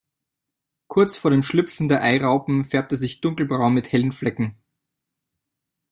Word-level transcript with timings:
Kurz 0.87 1.15
vor 1.15 1.29
dem 1.29 1.43
Schlüpfen 1.43 1.87
der 1.87 2.01
Eiraupen 2.01 2.63
färbt 2.65 2.91
es 2.91 3.01
sich 3.01 3.21
dunkelbraun 3.21 3.71
mit 3.75 3.91
hellen 3.91 4.11
Flecken. 4.11 4.57